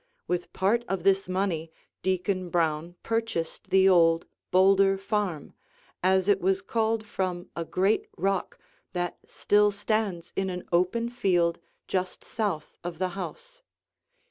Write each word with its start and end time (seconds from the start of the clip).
With 0.27 0.51
part 0.51 0.83
of 0.89 1.03
this 1.03 1.29
money, 1.29 1.71
Deacon 2.01 2.49
Brown 2.49 2.95
purchased 3.03 3.69
the 3.69 3.87
old 3.87 4.25
"Boulder 4.49 4.97
Farm," 4.97 5.53
as 6.01 6.27
it 6.27 6.41
was 6.41 6.63
called 6.63 7.05
from 7.05 7.51
a 7.55 7.63
great 7.63 8.07
rock 8.17 8.57
that 8.93 9.19
still 9.27 9.69
stands 9.69 10.33
in 10.35 10.49
an 10.49 10.63
open 10.71 11.07
field 11.11 11.59
just 11.87 12.23
south 12.23 12.73
of 12.83 12.97
the 12.97 13.09
house. 13.09 13.61